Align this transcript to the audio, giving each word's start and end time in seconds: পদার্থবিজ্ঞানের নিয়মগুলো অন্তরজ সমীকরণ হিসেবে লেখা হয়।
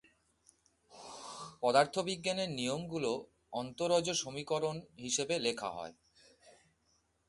পদার্থবিজ্ঞানের 1.61 2.49
নিয়মগুলো 2.49 3.11
অন্তরজ 3.53 4.05
সমীকরণ 4.13 4.75
হিসেবে 4.97 5.35
লেখা 5.39 5.69
হয়। 5.69 5.93